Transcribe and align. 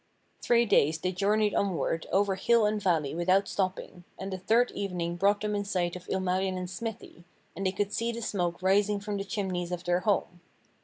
Three 0.41 0.65
days 0.65 0.97
they 0.97 1.11
journeyed 1.11 1.53
onward 1.53 2.07
over 2.11 2.33
hill 2.33 2.65
and 2.65 2.81
valley 2.81 3.13
without 3.13 3.47
stopping, 3.47 4.03
and 4.17 4.33
the 4.33 4.37
third 4.39 4.71
evening 4.71 5.15
brought 5.15 5.41
them 5.41 5.53
in 5.53 5.63
sight 5.63 5.95
of 5.95 6.09
Ilmarinen's 6.09 6.73
smithy, 6.73 7.23
and 7.55 7.67
they 7.67 7.71
could 7.71 7.93
see 7.93 8.11
the 8.11 8.23
smoke 8.23 8.63
rising 8.63 8.99
from 8.99 9.17
the 9.17 9.23
chimneys 9.23 9.71
of 9.71 9.83
their 9.83 9.99
home. 9.99 10.41